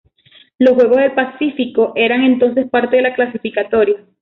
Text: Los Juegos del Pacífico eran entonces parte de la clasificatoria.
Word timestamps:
Los 0.57 0.73
Juegos 0.73 0.97
del 0.97 1.13
Pacífico 1.13 1.91
eran 1.95 2.23
entonces 2.23 2.67
parte 2.71 2.95
de 2.95 3.03
la 3.03 3.13
clasificatoria. 3.13 3.97